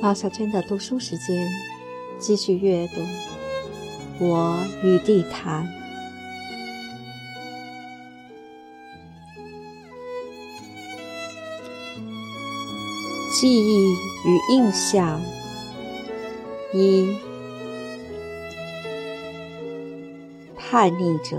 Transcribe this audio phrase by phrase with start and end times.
[0.00, 1.48] 老小娟的读书时间，
[2.20, 3.00] 继续阅读
[4.20, 5.66] 《我与地坛》。
[13.40, 15.20] 记忆与印象
[16.72, 17.16] 一，
[20.56, 21.36] 叛逆者。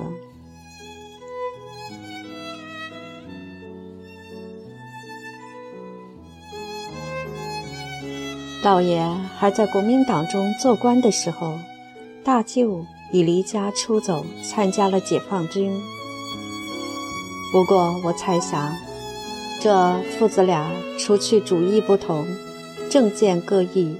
[8.62, 9.02] 老爷
[9.38, 11.58] 还在国民党中做官的时候，
[12.26, 15.72] 大舅已离家出走，参加了解放军。
[17.54, 18.76] 不过我猜想，
[19.62, 22.28] 这父子俩除去主意不同，
[22.90, 23.96] 政见各异，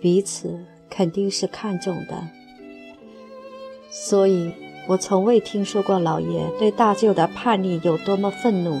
[0.00, 2.22] 彼此肯定是看重的。
[3.90, 4.52] 所以
[4.86, 8.80] 我从未听说过老爷对大舅的叛逆有多么愤怒。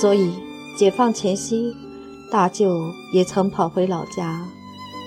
[0.00, 0.32] 所以
[0.78, 1.76] 解放前夕。
[2.30, 4.46] 大舅也曾跑回老家，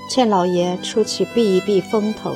[0.10, 2.34] 劝老爷出去避一避风头。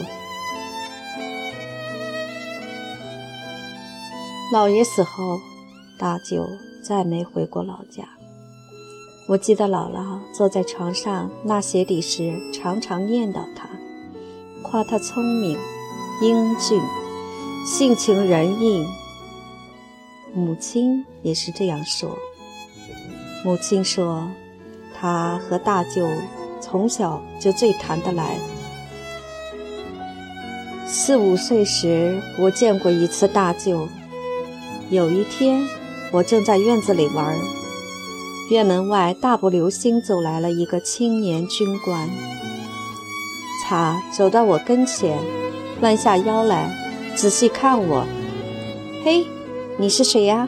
[4.52, 5.40] 老爷死后，
[5.98, 6.46] 大舅
[6.84, 8.04] 再没回过老家。
[9.30, 13.70] 我记得姥姥坐在床上纳鞋底时，常常念叨他，
[14.62, 15.58] 夸他聪明、
[16.22, 16.80] 英俊、
[17.66, 18.86] 性情仁义。
[20.36, 22.16] 母亲也是这样说。
[23.46, 24.28] 母亲说。
[25.04, 26.08] 他和大舅
[26.62, 28.38] 从小就最谈得来。
[30.88, 33.90] 四五岁时，我见过一次大舅。
[34.90, 35.62] 有一天，
[36.14, 37.38] 我正在院子里玩，
[38.50, 42.08] 院门外大步流星走来了一个青年军官。
[43.66, 45.20] 他走到我跟前，
[45.82, 46.72] 弯下腰来，
[47.14, 48.06] 仔细看我。
[49.04, 49.28] 嘿，
[49.78, 50.48] 你是谁呀？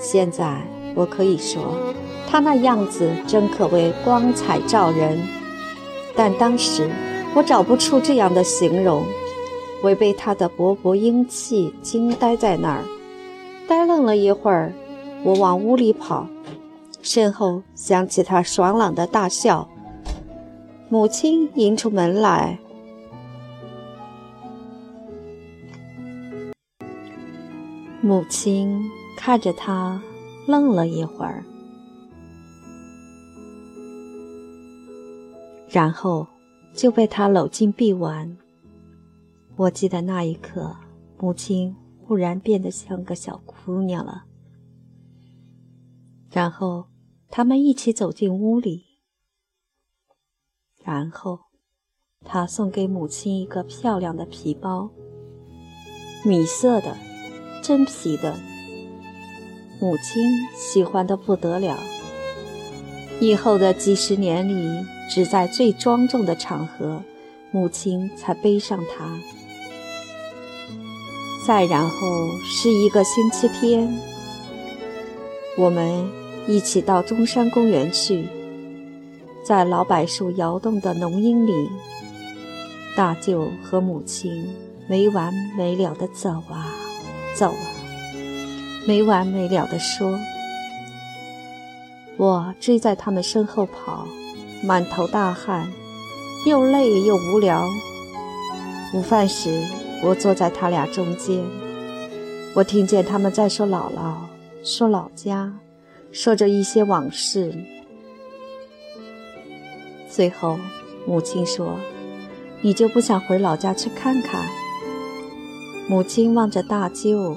[0.00, 0.62] 现在
[0.94, 1.74] 我可以说。
[2.30, 5.18] 他那样子真可谓光彩照人，
[6.14, 6.90] 但当时
[7.34, 9.02] 我找不出这样的形容，
[9.82, 12.84] 我被他的勃勃英气惊呆在那儿，
[13.66, 14.74] 呆愣了一会儿，
[15.24, 16.26] 我往屋里跑，
[17.00, 19.66] 身后响起他爽朗的大笑。
[20.90, 22.58] 母亲迎出门来，
[28.02, 28.84] 母亲
[29.16, 30.00] 看着他，
[30.46, 31.42] 愣了一会儿。
[35.78, 36.26] 然后
[36.74, 38.36] 就被他搂进臂弯。
[39.54, 40.74] 我记得那一刻，
[41.20, 41.72] 母亲
[42.02, 44.24] 忽然变得像个小姑娘了。
[46.32, 46.88] 然后
[47.30, 48.86] 他们一起走进屋里。
[50.82, 51.38] 然后
[52.24, 54.90] 他送给母亲一个漂亮的皮包，
[56.24, 56.96] 米色的，
[57.62, 58.36] 真皮的。
[59.80, 61.78] 母亲喜欢的不得了。
[63.20, 67.02] 以后的几十年里，只在最庄重的场合，
[67.50, 69.18] 母亲才背上它。
[71.46, 73.90] 再然后是一个星期天，
[75.56, 76.06] 我们
[76.46, 78.28] 一起到中山公园去，
[79.42, 81.70] 在老柏树摇动的浓荫里，
[82.94, 84.46] 大舅和母亲
[84.86, 86.66] 没完没了地走啊
[87.34, 87.66] 走啊，
[88.86, 90.18] 没完没了地说。
[92.18, 94.06] 我追在他们身后跑，
[94.62, 95.70] 满头大汗，
[96.46, 97.68] 又累又无聊。
[98.94, 99.62] 午饭时，
[100.02, 101.44] 我坐在他俩中间，
[102.54, 104.14] 我听见他们在说姥姥，
[104.64, 105.52] 说老家，
[106.10, 107.54] 说着一些往事。
[110.10, 110.58] 最后，
[111.06, 111.78] 母亲说
[112.60, 114.42] ：“你就不想回老家去看看？”
[115.86, 117.36] 母亲望着大舅，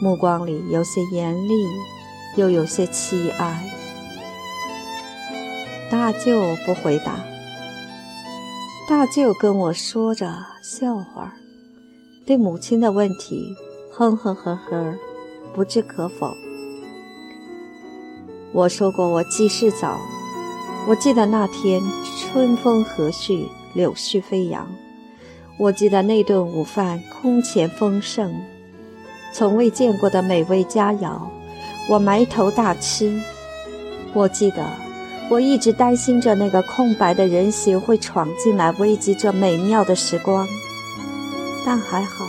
[0.00, 1.52] 目光里有些严厉，
[2.36, 3.70] 又有些凄哀。
[5.94, 7.20] 大舅不回答。
[8.88, 10.28] 大舅跟我说着
[10.60, 11.32] 笑话，
[12.26, 13.54] 对母亲的问题
[13.92, 14.96] 哼哼呵呵，
[15.54, 16.34] 不置可否。
[18.52, 20.00] 我说过我记事早，
[20.88, 21.80] 我记得那天
[22.18, 24.66] 春风和煦，柳絮飞扬。
[25.60, 28.34] 我记得那顿午饭空前丰盛，
[29.32, 31.20] 从未见过的美味佳肴，
[31.88, 33.16] 我埋头大吃。
[34.12, 34.68] 我记得。
[35.30, 40.46] 我一直担心着那个空白的人形会闯进来，危及这美妙的时光。
[41.64, 42.24] 但还好，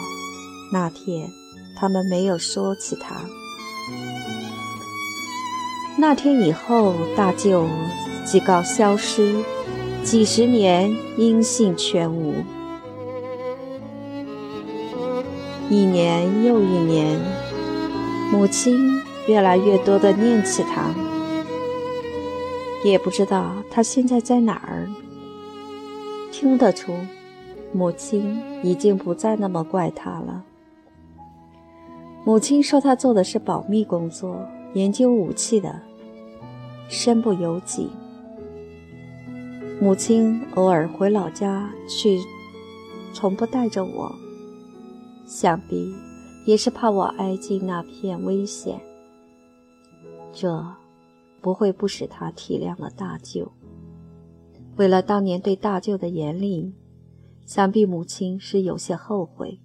[0.72, 1.30] 那天
[1.78, 3.16] 他们没有说起他。
[5.98, 7.68] 那天以后，大舅
[8.26, 9.36] 即告消失，
[10.04, 12.34] 几十年音信全无。
[15.70, 17.20] 一年又一年，
[18.32, 20.94] 母亲越来越多的念起他。
[22.90, 24.88] 也不知道他现在在哪儿。
[26.32, 26.94] 听得出，
[27.74, 30.44] 母亲已经不再那么怪他了。
[32.24, 35.82] 母亲说他做的是保密工作，研究武器的，
[36.88, 37.90] 身不由己。
[39.82, 42.20] 母亲偶尔回老家去，
[43.14, 44.14] 从不带着我，
[45.26, 45.92] 想必
[46.46, 48.80] 也是怕我挨进那片危险。
[50.32, 50.64] 这。
[51.46, 53.52] 不会不使他体谅了大舅。
[54.78, 56.74] 为了当年对大舅的严厉，
[57.46, 59.60] 想必母亲是有些后悔。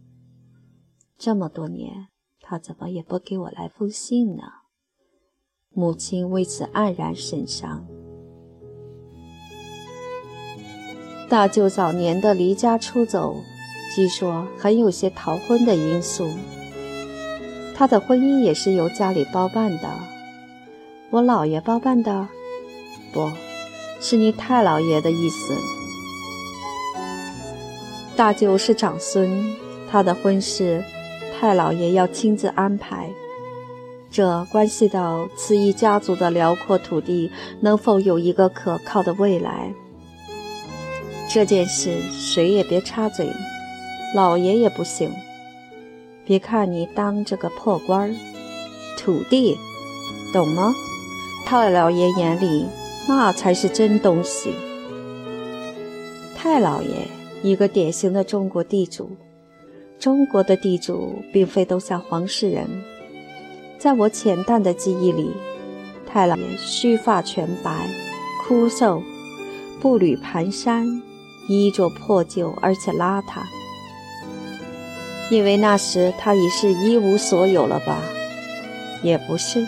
[1.17, 2.09] 这么多年，
[2.43, 4.43] 他怎么也不给我来封信呢？
[5.71, 7.87] 母亲为此黯然神伤。
[11.31, 13.37] 大舅早年的离家出走，
[13.97, 16.29] 据说很有些逃婚的因素。
[17.75, 20.20] 他的婚姻也是由家里包办的。
[21.11, 22.29] 我姥爷包办的，
[23.13, 23.33] 不
[24.01, 25.53] 是你太姥爷的意思。
[28.15, 29.57] 大舅是长孙，
[29.91, 30.85] 他的婚事
[31.37, 33.11] 太姥爷要亲自安排，
[34.09, 39.75] 这关系到此一家族的辽阔土地能否有一个可靠的未来。
[41.29, 43.29] 这件事谁也别插嘴，
[44.15, 45.13] 老爷也不行。
[46.25, 48.15] 别看你当这个破官儿，
[48.97, 49.59] 土地，
[50.33, 50.73] 懂吗？
[51.47, 52.67] 太老爷眼里，
[53.09, 54.55] 那才是真东西。
[56.37, 57.09] 太老爷，
[57.43, 59.11] 一个典型的中国地主。
[59.99, 62.67] 中国的地主并非都像黄世仁。
[63.79, 65.31] 在我浅淡的记忆里，
[66.07, 67.87] 太老爷须发全白，
[68.43, 69.03] 枯瘦，
[69.81, 71.03] 步履蹒跚，
[71.49, 73.43] 衣着破旧而且邋遢。
[75.31, 78.03] 因为那时他已是一无所有了吧？
[79.03, 79.67] 也不是。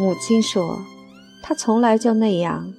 [0.00, 0.80] 母亲说
[1.42, 2.72] ：“他从来就那样，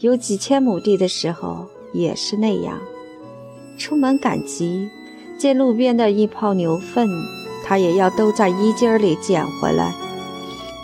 [0.00, 2.80] 有几千亩地的时候也是那样。
[3.78, 4.88] 出门赶集，
[5.38, 7.08] 见路边的一泡牛粪，
[7.64, 9.94] 他也要兜在衣襟里捡回来，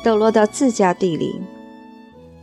[0.04, 1.40] 抖落到自家地里。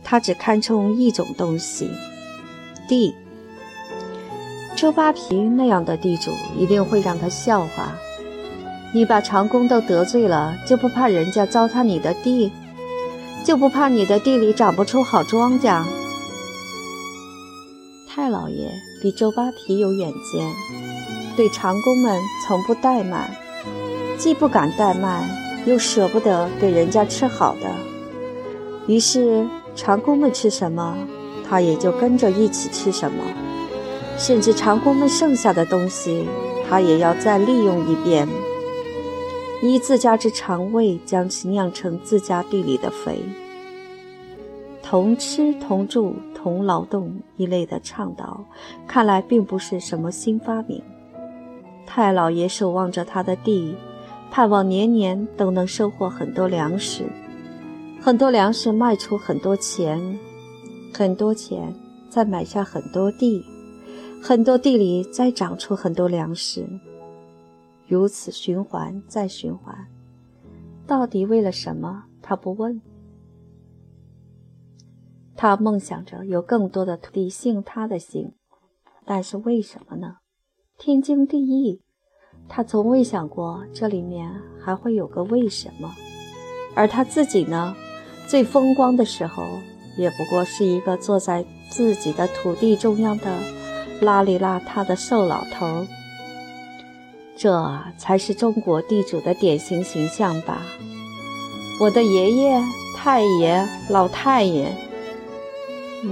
[0.02, 1.88] 他只看重一种东西——
[2.86, 3.14] 地。
[4.76, 7.96] 周扒皮那样的地主一定会让他笑话：
[8.92, 12.52] 你把长工都得罪了，就不怕人家糟蹋你的地？”
[13.44, 15.84] 就不怕你的地里长不出好庄稼？
[18.08, 18.70] 太老爷
[19.02, 20.50] 比周扒皮有远见，
[21.36, 23.30] 对长工们从不怠慢，
[24.16, 25.28] 既不敢怠慢，
[25.66, 27.70] 又舍不得给人家吃好的。
[28.86, 30.96] 于是长工们吃什么，
[31.46, 33.22] 他也就跟着一起吃什么，
[34.16, 36.26] 甚至长工们剩下的东西，
[36.66, 38.26] 他也要再利用一遍。
[39.66, 43.18] 以自家之肠胃将其酿成自家地里的肥，
[44.82, 48.44] 同吃同住同劳动一类的倡导，
[48.86, 50.82] 看来并不是什么新发明。
[51.86, 53.74] 太老爷守望着他的地，
[54.30, 57.04] 盼望年年都能收获很多粮食，
[58.02, 60.18] 很多粮食卖出很多钱，
[60.92, 61.74] 很多钱
[62.10, 63.42] 再买下很多地，
[64.20, 66.66] 很多地里再长出很多粮食。
[67.86, 69.86] 如此循环再循环，
[70.86, 72.04] 到底为了什么？
[72.22, 72.80] 他不问。
[75.36, 78.32] 他梦想着有更多的土地姓他的姓，
[79.04, 80.16] 但是为什么呢？
[80.78, 81.82] 天经地义。
[82.48, 84.30] 他从未想过这里面
[84.60, 85.94] 还会有个为什么。
[86.74, 87.74] 而他自己呢？
[88.26, 89.44] 最风光的时候，
[89.98, 93.38] 也不过是一个坐在自己的土地中央的
[94.00, 95.86] 邋里邋遢的瘦老头儿。
[97.36, 100.62] 这才是中国地主的典型形象吧？
[101.80, 102.62] 我的爷爷、
[102.96, 104.68] 太爷、老太爷，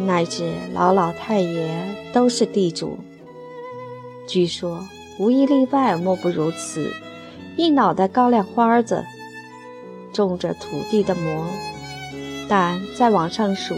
[0.07, 1.71] 乃至老老太爷
[2.13, 2.99] 都是地主。
[4.27, 4.85] 据说
[5.19, 6.93] 无一例外，莫不如此。
[7.57, 9.05] 一脑袋高粱花子，
[10.13, 11.47] 种着土地的馍。
[12.49, 13.75] 但再往上数，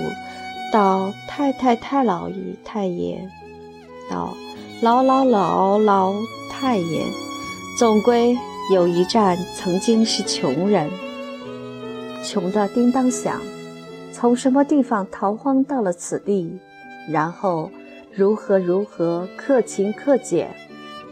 [0.72, 3.28] 到太太太老姨太爷，
[4.10, 4.34] 到
[4.80, 6.14] 老老老老
[6.50, 7.04] 太爷。
[7.76, 8.38] 总归
[8.70, 10.88] 有一站曾经是穷人，
[12.22, 13.40] 穷得叮当响，
[14.12, 16.56] 从什么地方逃荒到了此地，
[17.10, 17.68] 然后
[18.12, 20.54] 如何如何克勤克俭，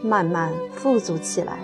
[0.01, 1.59] 慢慢富足起来。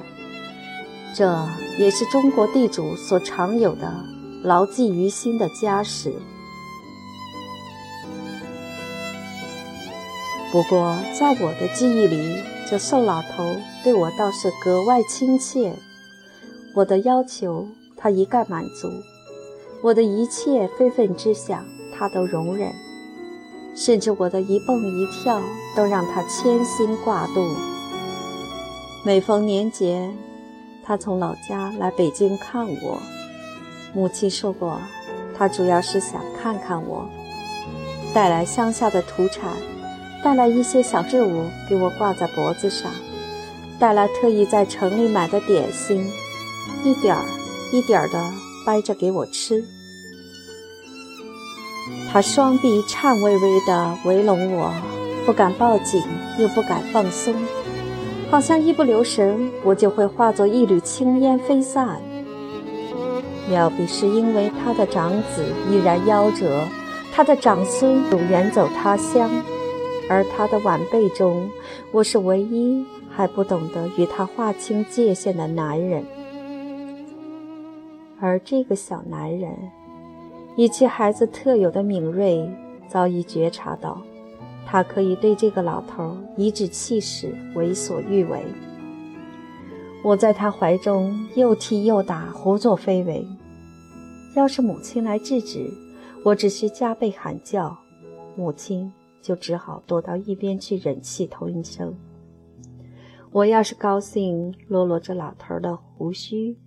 [1.15, 3.89] 这也是中国地主所常有的
[4.43, 6.11] 牢记于心的家史。
[10.51, 12.35] 不过，在我的记忆里，
[12.69, 15.73] 这瘦老头对我倒是格外亲切。
[16.75, 18.91] 我的要求他一概满足，
[19.81, 22.71] 我的一切非分之想他都容忍。
[23.75, 25.41] 甚至我的一蹦一跳
[25.75, 27.43] 都让他牵心挂肚。
[29.03, 30.11] 每逢年节，
[30.83, 33.01] 他从老家来北京看我。
[33.95, 34.79] 母亲说过，
[35.35, 37.09] 他主要是想看看我，
[38.13, 39.55] 带来乡下的土产，
[40.23, 42.91] 带来一些小饰物给我挂在脖子上，
[43.79, 46.11] 带来特意在城里买的点心，
[46.83, 47.25] 一点儿
[47.71, 48.21] 一点儿的
[48.65, 49.63] 掰着给我吃。
[52.11, 54.73] 他双臂颤巍巍地围拢我，
[55.25, 56.03] 不敢抱紧，
[56.37, 57.33] 又不敢放松，
[58.29, 62.01] 好像一不留神，我就会化作一缕青烟飞散。
[63.47, 66.67] 妙笔是因为他的长子依然夭折，
[67.13, 69.29] 他的长孙又远走他乡，
[70.09, 71.49] 而他的晚辈中，
[71.91, 76.03] 我是唯一还不懂得与他划清界限的男人。
[78.19, 79.55] 而这个小男人。
[80.55, 82.49] 以其孩子特有的敏锐，
[82.89, 84.01] 早已觉察到，
[84.65, 88.43] 他可以对这个老头颐指气使，为所欲为。
[90.03, 93.25] 我在他怀中又踢又打，胡作非为。
[94.35, 95.71] 要是母亲来制止，
[96.25, 97.77] 我只需加倍喊叫，
[98.35, 101.95] 母亲就只好躲到一边去忍气吞声。
[103.31, 106.57] 我要是高兴，落落这老头的胡须，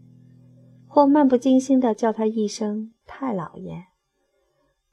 [0.87, 2.93] 或漫不经心地叫他一声。
[3.07, 3.85] 太老爷，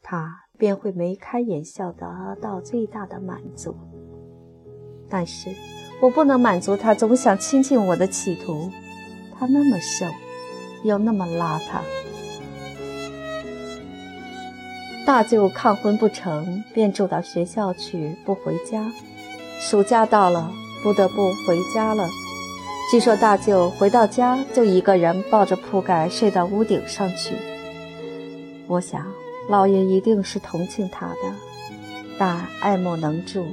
[0.01, 3.75] 他便会眉开眼笑得到最大的满足。
[5.07, 5.49] 但是
[6.01, 8.69] 我不能满足他总想亲近我的企图。
[9.37, 10.05] 他那么瘦，
[10.83, 11.81] 又那么邋遢。
[15.09, 18.91] 大舅抗婚不成，便住到学校去，不回家。
[19.59, 20.51] 暑假到了，
[20.83, 22.07] 不得不回家了。
[22.91, 27.33] 据说大舅回到家就一个人抱着铺盖睡到屋顶上去。
[28.67, 29.03] 我想，
[29.49, 31.33] 老爷一定是同情他的，
[32.19, 33.47] 但爱莫能助。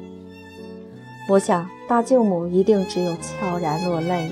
[1.27, 4.31] 我想，大舅母一定只有悄然落泪，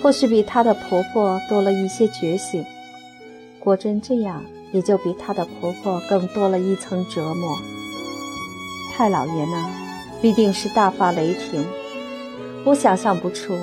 [0.00, 2.64] 或许比她的婆婆多了一些觉醒。
[3.58, 7.56] 果真这样，也就比她的婆婆更多了一层折磨。
[8.92, 9.70] 太老爷呢，
[10.20, 11.64] 必定是大发雷霆。
[12.66, 13.56] 我想象不出，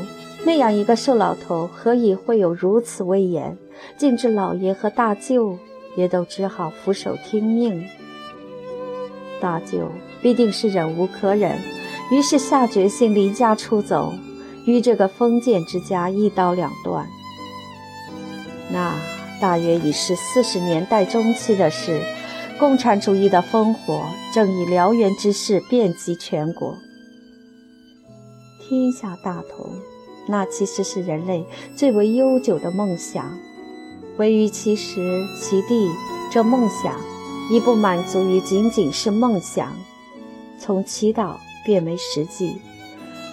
[0.43, 3.55] 那样一个瘦老头，何以会有如此威严，
[3.95, 5.59] 竟至老爷和大舅。
[5.97, 7.85] 也都只好俯首听命。
[9.41, 9.91] 大舅
[10.21, 11.59] 必定是忍无可忍，
[12.13, 14.13] 于是下决心离家出走，
[14.65, 17.05] 与这个封建之家一刀两断。
[18.71, 18.95] 那
[19.41, 21.99] 大约已是四十年代中期的事，
[22.59, 26.77] 共产主义的烽火正以燎原之势遍及全国。
[28.59, 29.67] 天下大同，
[30.27, 31.43] 那其实是人类
[31.75, 33.35] 最为悠久的梦想。
[34.17, 35.89] 唯于其时其地，
[36.31, 37.01] 这梦想
[37.49, 39.75] 已不满足于仅仅是梦想，
[40.59, 42.61] 从祈祷变为实际。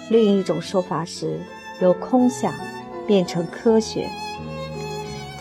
[0.09, 1.39] 另一种说法是，
[1.81, 2.51] 由空想
[3.05, 4.09] 变成科学。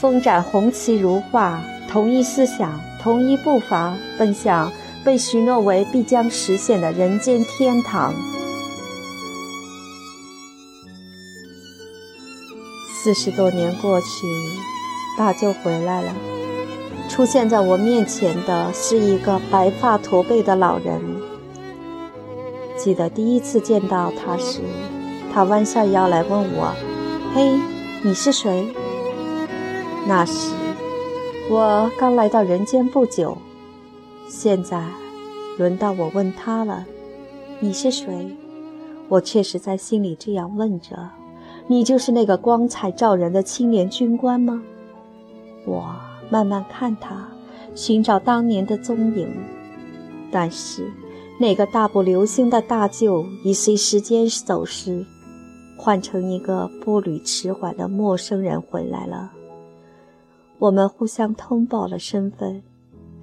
[0.00, 4.70] 风展红旗如画，同一思想，同一步伐，奔向
[5.04, 8.14] 被许诺为必将实现的人间天堂。
[12.94, 14.06] 四十多年过去。
[15.16, 16.14] 大舅回来了，
[17.08, 21.02] 出现在我面前的是一个白发驼背的老人。
[22.76, 24.60] 记得第一次见到他时，
[25.34, 26.72] 他弯下腰来问我
[27.34, 27.58] ：“嘿，
[28.04, 28.72] 你是谁？”
[30.08, 30.54] 那时
[31.50, 33.36] 我刚来到人间不久，
[34.26, 34.82] 现在
[35.58, 36.86] 轮到我问他了
[37.60, 38.34] ：“你是谁？”
[39.10, 41.10] 我确实在心里这样问着
[41.68, 44.62] ：“你就是那个光彩照人的青年军官吗？”
[45.68, 45.94] 我
[46.30, 47.28] 慢慢看他，
[47.74, 49.28] 寻找当年的踪影，
[50.32, 50.90] 但是
[51.38, 55.04] 那个大步流星的大舅已随时间走失，
[55.76, 59.32] 换成一个步履迟缓的陌生人回来了。
[60.58, 62.62] 我们互相通报了身份，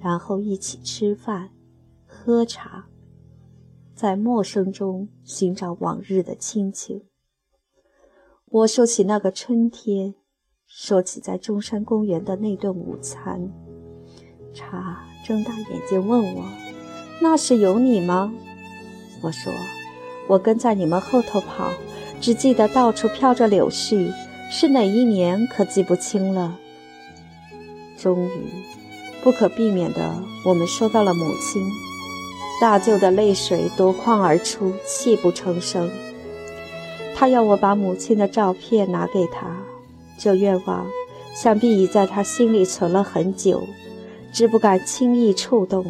[0.00, 1.50] 然后一起吃饭、
[2.06, 2.86] 喝茶，
[3.94, 7.02] 在陌生中寻找往日的亲情。
[8.46, 10.14] 我说起那个春天。
[10.68, 13.52] 说起在中山公园的那顿午餐，
[14.52, 16.44] 茶睁大眼睛问我
[17.22, 18.34] ：“那时有你吗？”
[19.22, 19.52] 我说
[20.28, 21.70] ：“我跟在你们后头跑，
[22.20, 24.12] 只记得到处飘着柳絮，
[24.50, 26.58] 是哪一年可记不清了。”
[27.98, 28.48] 终于，
[29.22, 31.62] 不可避免的，我们说到了母亲。
[32.60, 35.90] 大舅的泪水夺眶而出，泣不成声。
[37.14, 39.46] 他要我把母亲的照片拿给他。
[40.18, 40.86] 这愿望，
[41.34, 43.62] 想必已在他心里存了很久，
[44.32, 45.84] 只不敢轻易触动。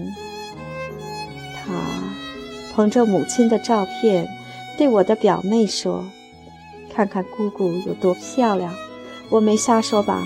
[1.54, 1.72] 他
[2.74, 4.28] 捧着母亲的照片，
[4.76, 6.04] 对我的表妹说
[6.92, 8.74] ：“看看姑姑有多漂亮。”
[9.30, 10.22] 我没瞎说吧？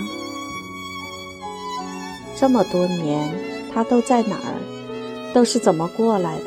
[2.41, 3.31] 这么多年，
[3.71, 5.31] 他都在哪儿？
[5.31, 6.45] 都是怎么过来的？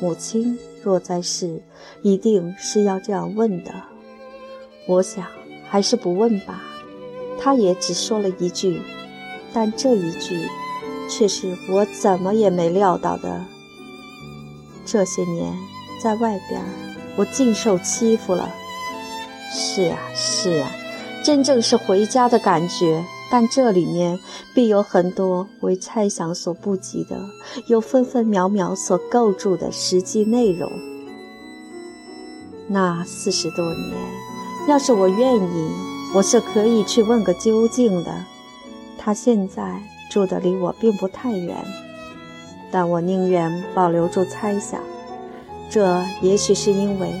[0.00, 1.62] 母亲若在世，
[2.02, 3.72] 一定是要这样问的。
[4.88, 5.24] 我想，
[5.70, 6.64] 还是不问吧。
[7.40, 8.82] 他也只说了一句，
[9.52, 10.48] 但这一句，
[11.08, 13.44] 却是我怎么也没料到的。
[14.84, 15.54] 这些年，
[16.02, 16.60] 在外边，
[17.14, 18.52] 我尽受欺负了。
[19.52, 20.72] 是啊，是啊。
[21.22, 23.04] 真正是回家的感觉，
[23.34, 24.16] 但这里面
[24.54, 27.18] 必有很多为猜想所不及的，
[27.66, 30.70] 有分分秒秒所构筑的实际内容。
[32.68, 33.90] 那四十多年，
[34.68, 35.68] 要是我愿意，
[36.14, 38.24] 我是可以去问个究竟的。
[38.96, 41.56] 他现在住的离我并不太远，
[42.70, 44.80] 但我宁愿保留住猜想。
[45.68, 47.12] 这也许是因为。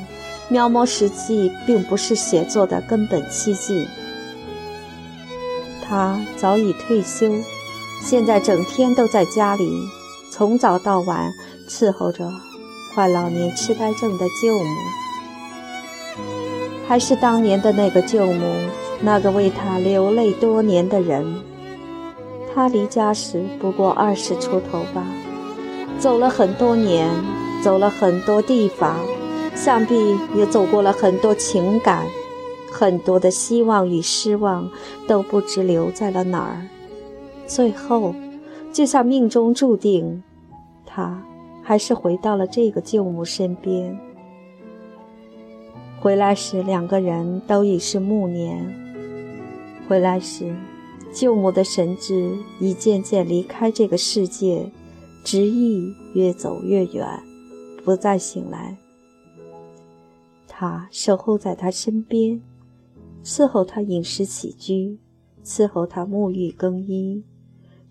[0.48, 3.88] 描摹实际并不是写作的根本契机。
[5.94, 7.32] 他早已退休，
[8.02, 9.88] 现在整天都在家里，
[10.28, 11.32] 从早到晚
[11.68, 12.28] 伺候着
[12.92, 14.74] 患老年痴呆症的舅母。
[16.88, 18.56] 还是当年的那个舅母，
[19.02, 21.24] 那个为他流泪多年的人。
[22.52, 25.06] 他离家时不过二十出头吧，
[26.00, 27.08] 走了很多年，
[27.62, 28.96] 走了很多地方。
[29.54, 32.04] 想必也走过了很多情感，
[32.76, 34.68] 很多的希望与失望，
[35.06, 36.66] 都不知留在了哪儿。
[37.46, 38.12] 最后，
[38.72, 40.24] 就像命中注定，
[40.84, 41.22] 他
[41.62, 43.96] 还是回到了这个舅母身边。
[46.00, 48.66] 回来时，两个人都已是暮年。
[49.88, 50.52] 回来时，
[51.12, 54.68] 舅母的神智已渐渐离开这个世界，
[55.22, 57.06] 执意越走越远，
[57.84, 58.76] 不再醒来。
[60.48, 62.40] 他守候在他身边，
[63.24, 64.98] 伺候他饮食起居，
[65.42, 67.24] 伺候他沐浴更衣，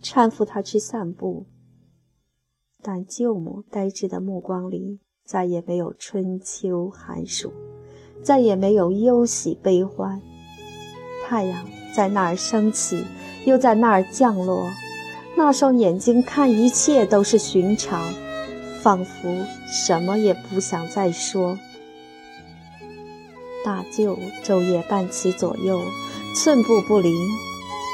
[0.01, 1.47] 搀扶他去散步。
[2.83, 7.51] 但舅母呆滞的目光里再也没有春秋寒暑，
[8.21, 10.21] 再也没有忧喜悲欢。
[11.25, 11.65] 太阳
[11.95, 13.03] 在那儿升起，
[13.45, 14.69] 又在那儿降落，
[15.35, 18.13] 那双眼睛看一切都是寻常，
[18.81, 21.57] 仿佛什么也不想再说。
[23.63, 25.81] 大舅昼夜伴其左右，
[26.35, 27.15] 寸步不离。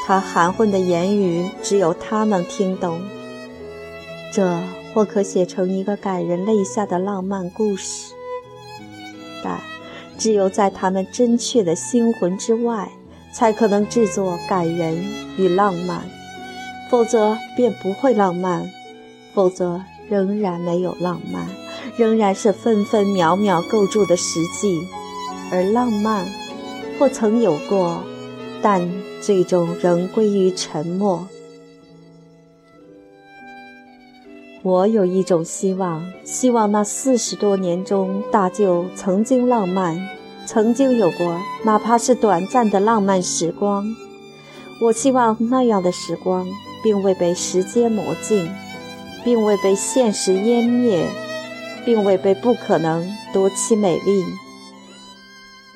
[0.05, 2.99] 他含混的言语，只有他能听懂。
[4.33, 4.59] 这
[4.93, 8.13] 或可写成一个感人泪下的浪漫故事，
[9.43, 9.59] 但
[10.17, 12.89] 只有在他们真切的心魂之外，
[13.31, 15.03] 才可能制作感人
[15.37, 16.01] 与浪漫。
[16.89, 18.67] 否则便不会浪漫，
[19.35, 21.47] 否则仍然没有浪漫，
[21.97, 24.87] 仍然是分分秒秒构筑的实际。
[25.51, 26.25] 而浪漫，
[26.97, 28.03] 或曾有过，
[28.61, 28.89] 但
[29.21, 31.27] 最终仍归于沉默。
[34.61, 40.09] 我有一种希望，希望那四十多年中，大舅曾经浪漫，
[40.45, 43.85] 曾经有过，哪怕是短暂的浪漫时光。
[44.81, 46.45] 我希望那样的时光，
[46.83, 48.49] 并未被时间磨尽，
[49.23, 51.05] 并未被现实湮灭，
[51.85, 54.23] 并未被不可能夺其美丽。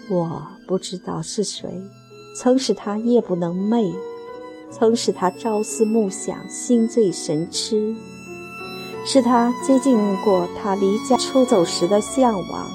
[0.10, 1.82] 我不知道是谁，
[2.36, 3.94] 曾使他夜不能寐，
[4.70, 7.96] 曾使他朝思暮想、心醉神痴，
[9.06, 12.70] 是他接近过他离家出走时的向往，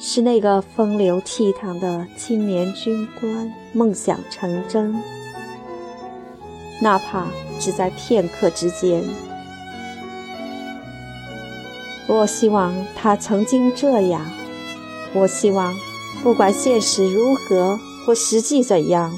[0.00, 5.00] 是那个风流倜傥的青年军官梦想成真，
[6.82, 7.28] 哪怕
[7.60, 9.02] 只在片刻之间。
[12.08, 14.20] 我希望他曾经这样。
[15.14, 15.74] 我希望，
[16.22, 19.12] 不管现实如何或实际怎样，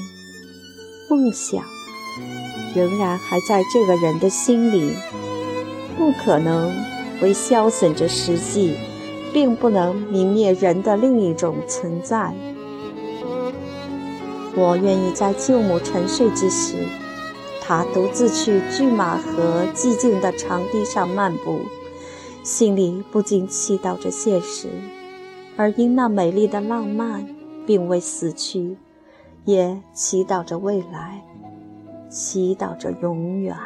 [1.09, 1.63] 梦想
[2.75, 4.93] 仍然还在这个人的心里，
[5.97, 6.71] 不可能
[7.19, 8.75] 为消损着实际，
[9.33, 12.31] 并不能泯灭人的另一种存在。
[14.55, 16.87] 我愿意在舅母沉睡之时，
[17.61, 21.61] 他独自去拒马河寂静的长堤上漫步，
[22.43, 24.67] 心里不禁祈祷着现实。
[25.57, 27.27] 而因那美丽的浪漫
[27.65, 28.77] 并未死去，
[29.43, 31.21] 也祈祷着未来，
[32.09, 33.57] 祈祷着永远。